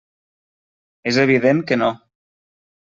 És 1.11 1.21
evident 1.27 1.63
que 1.71 1.81
no. 1.85 1.95